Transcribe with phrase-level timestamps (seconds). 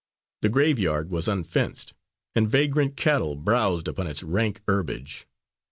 [0.41, 1.93] The graveyard was unfenced,
[2.33, 5.27] and vagrant cattle browsed upon its rank herbage.